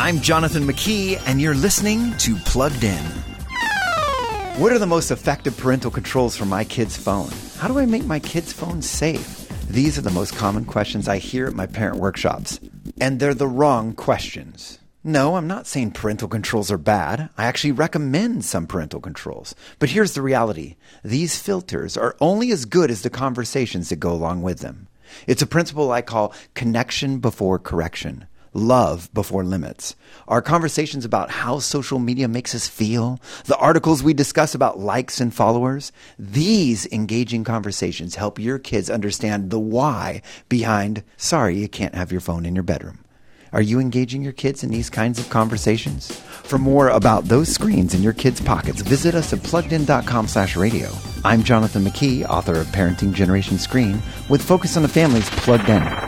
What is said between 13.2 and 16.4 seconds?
the wrong questions. No, I'm not saying parental